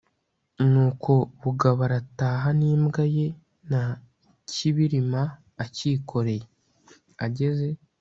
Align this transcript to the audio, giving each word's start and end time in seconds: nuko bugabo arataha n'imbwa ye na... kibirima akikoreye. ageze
nuko 0.71 1.11
bugabo 1.41 1.79
arataha 1.87 2.47
n'imbwa 2.59 3.03
ye 3.15 3.27
na... 3.71 3.83
kibirima 4.51 5.21
akikoreye. 5.63 6.43
ageze 7.25 7.67